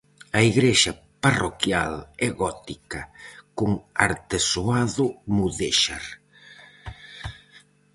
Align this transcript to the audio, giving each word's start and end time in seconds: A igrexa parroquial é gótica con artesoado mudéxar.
A 0.37 0.39
igrexa 0.51 0.91
parroquial 1.23 1.93
é 2.27 2.29
gótica 2.41 3.01
con 3.57 3.69
artesoado 4.07 5.05
mudéxar. 5.35 6.03